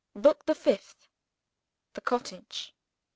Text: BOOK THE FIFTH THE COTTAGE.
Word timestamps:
BOOK 0.15 0.47
THE 0.47 0.55
FIFTH 0.55 1.07
THE 1.93 2.01
COTTAGE. 2.01 2.73